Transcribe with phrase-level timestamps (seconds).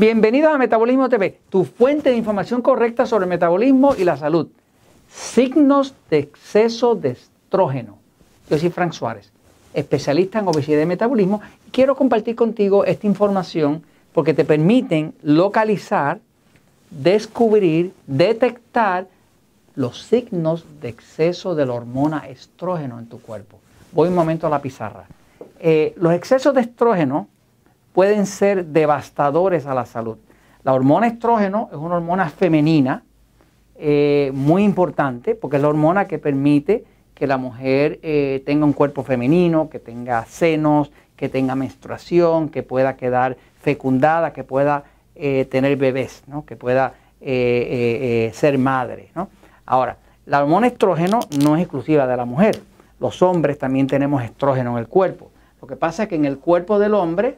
[0.00, 4.48] Bienvenidos a Metabolismo TV, tu fuente de información correcta sobre el metabolismo y la salud.
[5.12, 7.98] Signos de exceso de estrógeno.
[8.48, 9.30] Yo soy Frank Suárez,
[9.74, 11.42] especialista en obesidad y metabolismo.
[11.70, 13.82] Quiero compartir contigo esta información
[14.14, 16.18] porque te permiten localizar,
[16.90, 19.06] descubrir, detectar
[19.74, 23.58] los signos de exceso de la hormona estrógeno en tu cuerpo.
[23.92, 25.04] Voy un momento a la pizarra.
[25.58, 27.28] Eh, los excesos de estrógeno
[27.92, 30.18] pueden ser devastadores a la salud.
[30.62, 33.02] La hormona estrógeno es una hormona femenina
[33.76, 36.84] eh, muy importante porque es la hormona que permite
[37.14, 42.62] que la mujer eh, tenga un cuerpo femenino, que tenga senos, que tenga menstruación, que
[42.62, 44.84] pueda quedar fecundada, que pueda
[45.14, 49.12] eh, tener bebés, que pueda ser madre.
[49.66, 52.58] Ahora, la hormona estrógeno no es exclusiva de la mujer.
[52.98, 55.30] Los hombres también tenemos estrógeno en el cuerpo.
[55.60, 57.36] Lo que pasa es que en el cuerpo del hombre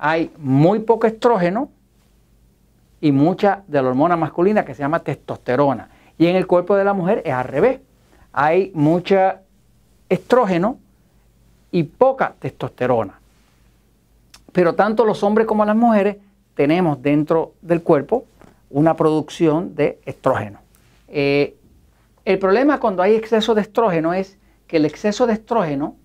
[0.00, 1.70] hay muy poco estrógeno
[3.02, 5.90] y mucha de la hormona masculina que se llama testosterona.
[6.16, 7.80] Y en el cuerpo de la mujer es al revés.
[8.32, 9.42] Hay mucha
[10.08, 10.78] estrógeno
[11.70, 13.20] y poca testosterona.
[14.52, 16.16] Pero tanto los hombres como las mujeres
[16.54, 18.24] tenemos dentro del cuerpo
[18.70, 20.60] una producción de estrógeno.
[21.08, 21.56] Eh,
[22.24, 25.96] el problema cuando hay exceso de estrógeno es que el exceso de estrógeno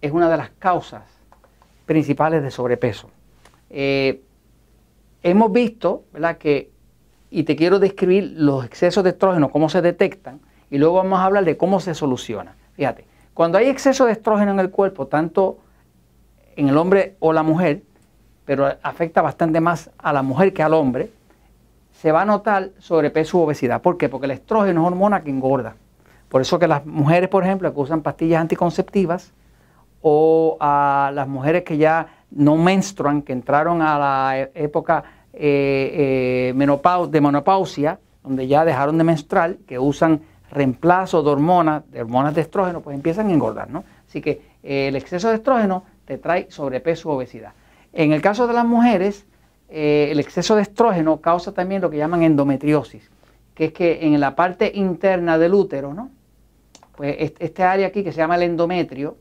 [0.00, 1.19] es una de las causas
[1.90, 3.10] principales de sobrepeso.
[3.68, 4.22] Eh,
[5.24, 6.38] hemos visto, ¿verdad?
[6.38, 6.70] Que,
[7.30, 10.38] y te quiero describir los excesos de estrógeno, cómo se detectan,
[10.70, 12.54] y luego vamos a hablar de cómo se soluciona.
[12.74, 15.58] Fíjate, cuando hay exceso de estrógeno en el cuerpo, tanto
[16.54, 17.82] en el hombre o la mujer,
[18.44, 21.10] pero afecta bastante más a la mujer que al hombre,
[21.90, 23.82] se va a notar sobrepeso u obesidad.
[23.82, 24.08] ¿Por qué?
[24.08, 25.74] Porque el estrógeno es hormona que engorda.
[26.28, 29.32] Por eso que las mujeres, por ejemplo, que usan pastillas anticonceptivas,
[30.02, 30.56] o
[31.12, 37.20] las mujeres que ya no menstruan, que entraron a la e-, época eh, eh, de
[37.20, 40.20] menopausia, donde ya dejaron de menstruar, que usan
[40.50, 43.84] reemplazo de hormonas, de hormonas de estrógeno, pues empiezan a engordar, ¿no?
[44.08, 47.52] Así que eh, el exceso de estrógeno te trae sobrepeso o obesidad.
[47.92, 49.26] En el caso de las mujeres,
[49.68, 53.08] el exceso de estrógeno causa también lo que llaman endometriosis,
[53.54, 56.10] que es que en la parte interna del útero, ¿no?
[56.96, 59.16] Pues este área aquí que se llama el endometrio,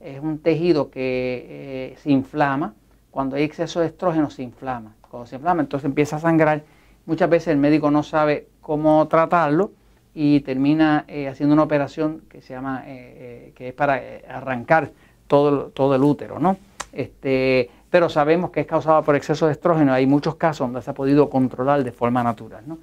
[0.00, 2.74] es un tejido que eh, se inflama.
[3.10, 4.94] Cuando hay exceso de estrógeno se inflama.
[5.10, 6.62] Cuando se inflama entonces empieza a sangrar.
[7.06, 9.72] Muchas veces el médico no sabe cómo tratarlo
[10.14, 14.90] y termina eh, haciendo una operación que se llama, eh, que es para arrancar
[15.26, 16.56] todo, todo el útero, ¿no?
[16.92, 19.92] Este, pero sabemos que es causado por exceso de estrógeno.
[19.92, 22.78] Hay muchos casos donde se ha podido controlar de forma natural, ¿no?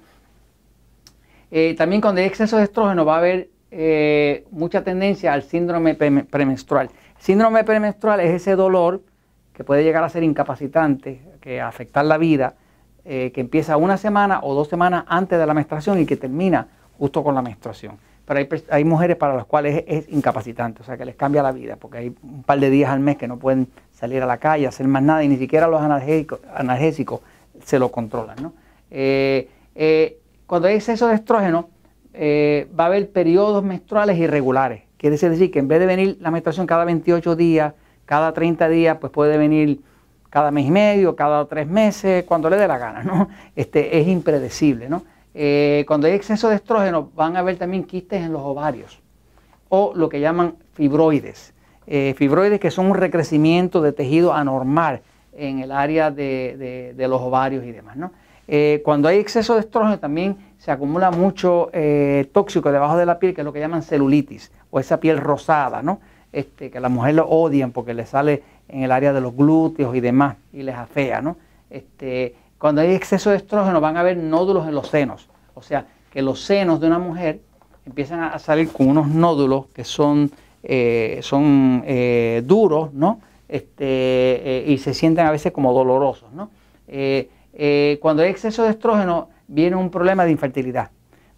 [1.78, 3.48] también cuando hay exceso de estrógeno va a haber
[4.50, 6.90] mucha tendencia al síndrome premenstrual.
[7.18, 9.02] Síndrome premenstrual es ese dolor
[9.52, 12.54] que puede llegar a ser incapacitante, que afectar la vida,
[13.04, 16.66] eh, que empieza una semana o dos semanas antes de la menstruación y que termina
[16.98, 17.96] justo con la menstruación.
[18.24, 21.76] Pero hay, mujeres para las cuales es, incapacitante, o sea que les cambia la vida,
[21.76, 24.66] porque hay un par de días al mes que no pueden salir a la calle,
[24.66, 27.20] hacer más nada y ni siquiera los analgésicos,
[27.64, 28.52] se lo controlan.
[28.90, 31.68] Eh, eh, cuando hay exceso de estrógeno,
[32.12, 34.85] va a haber periodos menstruales irregulares.
[34.98, 37.74] Quiere decir que en vez de venir la menstruación cada 28 días,
[38.04, 39.80] cada 30 días, pues puede venir
[40.30, 43.28] cada mes y medio, cada tres meses, cuando le dé la gana, ¿no?
[43.56, 45.02] Este, es impredecible, ¿no?
[45.34, 49.00] Eh, cuando hay exceso de estrógeno van a haber también quistes en los ovarios
[49.68, 51.52] o lo que llaman fibroides.
[51.86, 55.02] Eh, fibroides que son un recrecimiento de tejido anormal
[55.36, 58.12] en el área de, los ovarios y demás, ¿no?
[58.48, 61.70] Eh, cuando hay exceso de estrógeno también se acumula mucho
[62.32, 65.82] tóxico debajo de la piel, que es lo que llaman celulitis o esa piel rosada,
[65.82, 66.00] ¿no?
[66.32, 69.94] Este, que las mujeres lo odian porque le sale en el área de los glúteos
[69.96, 71.36] y demás y les afea, ¿no?
[71.70, 75.86] Este, cuando hay exceso de estrógeno van a haber nódulos en los senos, o sea,
[76.10, 77.40] que los senos de una mujer
[77.86, 80.30] empiezan a salir con unos nódulos que son,
[80.62, 83.20] eh, son eh, duros, ¿no?
[83.48, 86.50] Este, eh, y se sienten a veces como dolorosos, ¿no?
[88.00, 90.90] Cuando hay exceso de estrógeno viene un problema de infertilidad.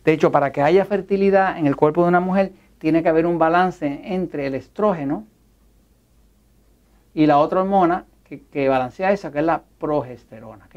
[0.05, 3.26] De hecho, para que haya fertilidad en el cuerpo de una mujer tiene que haber
[3.26, 5.26] un balance entre el estrógeno
[7.15, 8.05] y la otra hormona
[8.50, 10.69] que, balancea esa, que es la progesterona.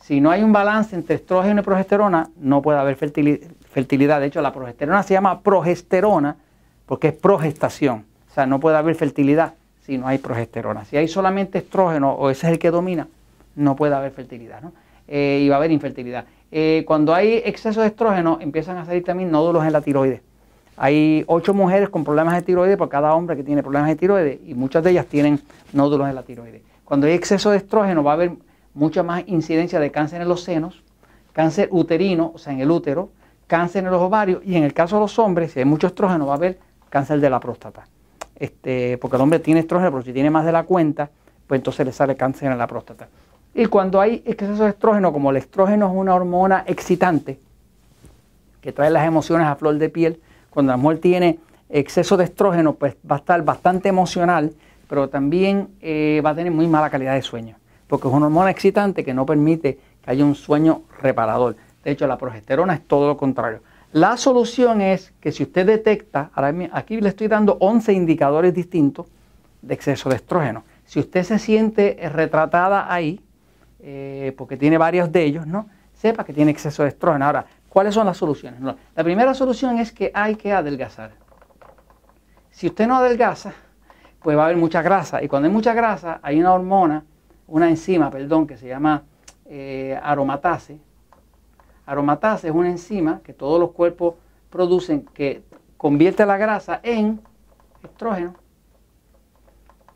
[0.00, 4.20] Si no hay un balance entre estrógeno y progesterona, no puede haber fertilidad.
[4.20, 6.36] De hecho, la progesterona se llama progesterona
[6.86, 8.06] porque es progestación.
[8.30, 9.54] O sea, no puede haber fertilidad
[9.88, 10.84] si no hay progesterona.
[10.84, 13.08] Si hay solamente estrógeno o ese es el que domina,
[13.56, 14.60] no puede haber fertilidad.
[14.60, 14.74] ¿no?
[15.08, 16.26] Eh, y va a haber infertilidad.
[16.52, 20.20] Eh, cuando hay exceso de estrógeno, empiezan a salir también nódulos en la tiroides.
[20.76, 24.40] Hay ocho mujeres con problemas de tiroides por cada hombre que tiene problemas de tiroides
[24.46, 25.40] y muchas de ellas tienen
[25.72, 26.60] nódulos en la tiroides.
[26.84, 28.32] Cuando hay exceso de estrógeno va a haber
[28.74, 30.82] mucha más incidencia de cáncer en los senos,
[31.32, 33.08] cáncer uterino, o sea, en el útero,
[33.46, 36.26] cáncer en los ovarios y en el caso de los hombres, si hay mucho estrógeno,
[36.26, 36.58] va a haber
[36.90, 37.86] cáncer de la próstata.
[38.38, 41.10] Este, porque el hombre tiene estrógeno, pero si tiene más de la cuenta,
[41.46, 43.08] pues entonces le sale cáncer en la próstata.
[43.54, 47.40] Y cuando hay exceso de estrógeno, como el estrógeno es una hormona excitante
[48.60, 50.20] que trae las emociones a flor de piel,
[50.50, 51.38] cuando la mujer tiene
[51.68, 54.52] exceso de estrógeno, pues va a estar bastante emocional,
[54.88, 57.56] pero también eh, va a tener muy mala calidad de sueño,
[57.86, 61.56] porque es una hormona excitante que no permite que haya un sueño reparador.
[61.84, 63.60] De hecho, la progesterona es todo lo contrario.
[63.92, 66.30] La solución es que si usted detecta,
[66.72, 69.06] aquí le estoy dando 11 indicadores distintos
[69.62, 70.64] de exceso de estrógeno.
[70.84, 73.20] Si usted se siente retratada ahí,
[73.80, 75.68] eh, porque tiene varios de ellos, ¿no?
[75.94, 77.24] Sepa que tiene exceso de estrógeno.
[77.24, 78.60] Ahora, ¿cuáles son las soluciones?
[78.60, 81.12] la primera solución es que hay que adelgazar.
[82.50, 83.52] Si usted no adelgaza,
[84.20, 85.22] pues va a haber mucha grasa.
[85.22, 87.04] Y cuando hay mucha grasa, hay una hormona,
[87.46, 89.04] una enzima, perdón, que se llama
[89.46, 90.78] eh, aromatase,
[91.88, 94.16] Aromatase es una enzima que todos los cuerpos
[94.50, 95.42] producen que
[95.78, 97.18] convierte la grasa en
[97.82, 98.34] estrógeno.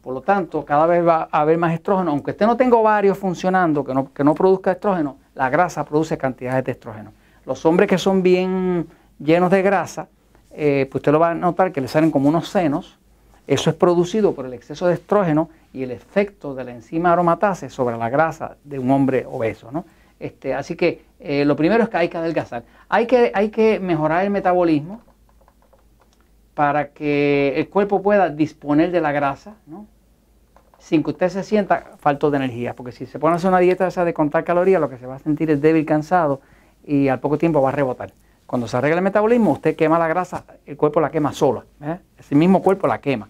[0.01, 2.13] Por lo tanto, cada vez va a haber más estrógeno.
[2.13, 6.17] Aunque usted no tenga ovarios funcionando, que no, que no produzca estrógeno, la grasa produce
[6.17, 7.13] cantidades de estrógeno.
[7.45, 8.89] Los hombres que son bien
[9.19, 10.09] llenos de grasa,
[10.51, 12.99] eh, pues usted lo va a notar que le salen como unos senos.
[13.47, 17.69] Eso es producido por el exceso de estrógeno y el efecto de la enzima aromatase
[17.69, 19.71] sobre la grasa de un hombre obeso.
[19.71, 19.85] ¿no?
[20.23, 22.65] Este, así que eh, lo primero es que hay que adelgazar.
[22.89, 25.01] Hay que, hay que mejorar el metabolismo
[26.55, 29.87] para que el cuerpo pueda disponer de la grasa, ¿no?
[30.79, 32.75] sin que usted se sienta falto de energía.
[32.75, 35.07] Porque si se pone a hacer una dieta esa de contar calorías, lo que se
[35.07, 36.41] va a sentir es débil, cansado
[36.85, 38.13] y al poco tiempo va a rebotar.
[38.45, 41.65] Cuando se arregla el metabolismo, usted quema la grasa, el cuerpo la quema solo.
[41.81, 41.99] ¿eh?
[42.19, 43.29] Ese mismo cuerpo la quema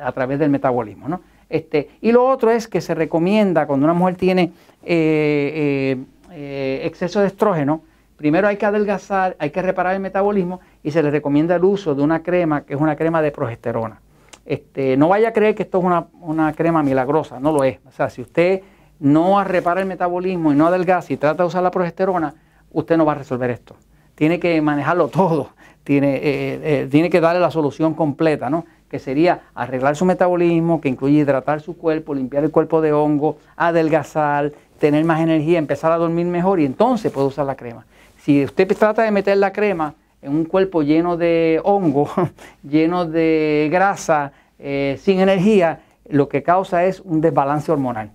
[0.00, 1.08] a, través del metabolismo.
[1.08, 1.20] ¿no?
[1.48, 4.52] Este, y lo otro es que se recomienda cuando una mujer tiene
[4.84, 7.82] eh, eh, eh, exceso de estrógeno,
[8.16, 11.94] primero hay que adelgazar, hay que reparar el metabolismo y se le recomienda el uso
[11.94, 14.00] de una crema que es una crema de progesterona.
[14.46, 17.78] Este, no vaya a creer que esto es una, una crema milagrosa, no lo es.
[17.86, 18.62] O sea, si usted
[18.98, 22.34] no repara el metabolismo y no adelgaza y trata de usar la progesterona,
[22.72, 23.76] usted no va a resolver esto.
[24.14, 25.50] Tiene que manejarlo todo,
[25.84, 28.66] tiene, tiene que darle la solución completa, ¿no?
[28.90, 33.38] Que sería arreglar su metabolismo, que incluye hidratar su cuerpo, limpiar el cuerpo de hongo,
[33.56, 37.86] adelgazar, tener más energía, empezar a dormir mejor y entonces puede usar la crema.
[38.18, 42.10] Si usted trata de meter la crema en un cuerpo lleno de hongo,
[42.68, 48.10] lleno de grasa, eh, sin energía, lo que causa es un desbalance hormonal.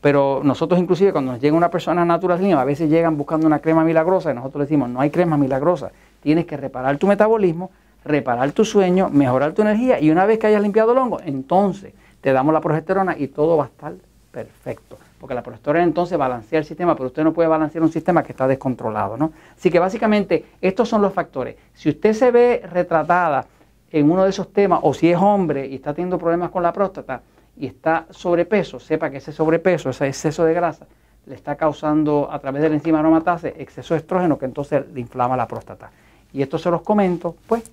[0.00, 3.82] Pero nosotros inclusive cuando nos llega una persona natural, a veces llegan buscando una crema
[3.82, 5.90] milagrosa y nosotros decimos, no hay crema milagrosa,
[6.22, 7.70] tienes que reparar tu metabolismo,
[8.04, 11.92] reparar tu sueño, mejorar tu energía y una vez que hayas limpiado el hongo, entonces
[12.20, 13.94] te damos la progesterona y todo va a estar
[14.30, 14.98] perfecto.
[15.18, 18.32] Porque la progesterona entonces balancea el sistema, pero usted no puede balancear un sistema que
[18.32, 19.16] está descontrolado.
[19.16, 19.32] ¿no?
[19.56, 21.56] Así que básicamente estos son los factores.
[21.74, 23.46] Si usted se ve retratada
[23.90, 26.72] en uno de esos temas, o si es hombre y está teniendo problemas con la
[26.72, 27.22] próstata
[27.56, 30.86] y está sobrepeso, sepa que ese sobrepeso, ese exceso de grasa,
[31.26, 35.00] le está causando a través de la enzima aromatase exceso de estrógeno que entonces le
[35.00, 35.90] inflama la próstata.
[36.32, 37.70] Y esto se los comento, pues,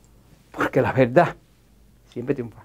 [0.56, 1.36] porque la verdad
[2.06, 2.65] siempre triunfa.